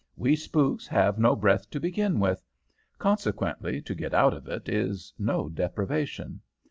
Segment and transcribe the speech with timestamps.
[0.17, 2.43] We spooks have no breath to begin with.
[2.97, 6.41] Consequently, to get out of it is no deprivation.